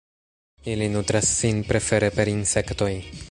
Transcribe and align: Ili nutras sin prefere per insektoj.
Ili 0.71 0.87
nutras 0.93 1.27
sin 1.41 1.63
prefere 1.73 2.09
per 2.21 2.35
insektoj. 2.35 2.93